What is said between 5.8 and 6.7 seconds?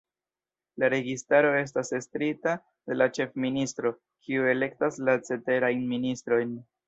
ministrojn.